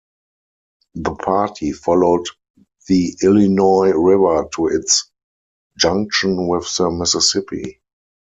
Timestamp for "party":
1.13-1.71